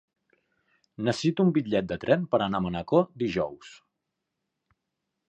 [1.09, 3.77] Necessito un bitllet de tren per anar a Manacor dijous.